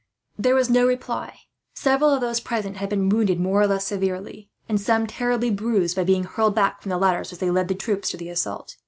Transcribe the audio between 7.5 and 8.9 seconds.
led the troops to the assault.